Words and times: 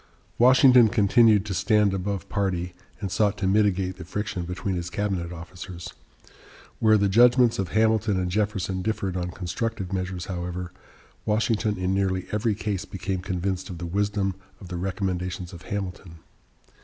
Washington 0.39 0.87
continued 0.87 1.45
to 1.45 1.53
stand 1.53 1.93
above 1.93 2.27
party, 2.27 2.73
and 2.99 3.11
sought 3.11 3.37
to 3.37 3.45
mitigate 3.45 3.97
the 3.97 4.03
friction 4.03 4.45
between 4.45 4.73
his 4.73 4.89
cabinet 4.89 5.31
officers. 5.31 5.93
Where 6.79 6.97
the 6.97 7.07
judgments 7.07 7.59
of 7.59 7.67
Hamilton 7.73 8.19
and 8.19 8.31
Jefferson 8.31 8.81
differed 8.81 9.15
on 9.15 9.29
constructive 9.29 9.93
measures, 9.93 10.25
however, 10.25 10.71
Washington 11.23 11.77
in 11.77 11.93
nearly 11.93 12.25
every 12.31 12.55
case 12.55 12.83
became 12.83 13.19
convinced 13.21 13.69
of 13.69 13.77
the 13.77 13.85
wisdom 13.85 14.33
of 14.59 14.69
the 14.69 14.77
recommendations 14.77 15.53
of 15.53 15.61
Hamilton. 15.69 16.15